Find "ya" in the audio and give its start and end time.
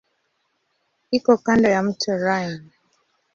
1.75-1.81